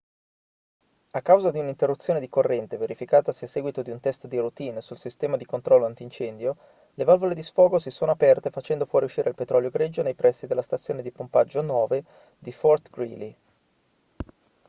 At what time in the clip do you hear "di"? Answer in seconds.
1.51-1.59, 2.19-2.27, 3.83-3.91, 4.25-4.39, 5.37-5.45, 7.35-7.43, 11.03-11.11, 12.39-12.51